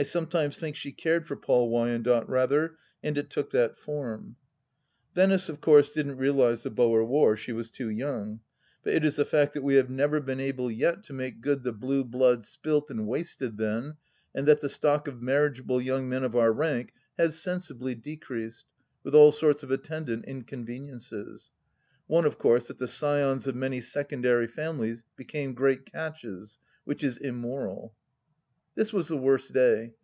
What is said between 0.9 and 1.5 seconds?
cared for